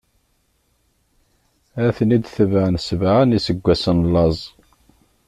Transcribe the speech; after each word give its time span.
Ad 1.85 1.89
ten-id-tebɛen 1.97 2.75
sebɛa 2.87 3.21
n 3.23 3.37
iseggwasen 3.37 3.97
n 4.07 4.09
laẓ. 4.13 4.39